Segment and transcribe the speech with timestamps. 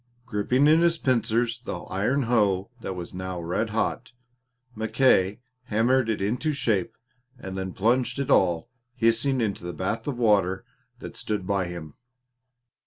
[0.25, 4.13] Gripping in his pincers the iron hoe that was now red hot,
[4.73, 6.97] Mackay hammered it into shape
[7.37, 10.65] and then plunged it all hissing into the bath of water
[10.97, 11.93] that stood by him.